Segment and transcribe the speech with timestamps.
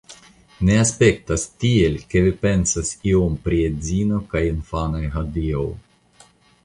[0.67, 5.69] Ne aspektas tiel, ke vi pensas iom pri edzino kaj infanoj hodiaŭ.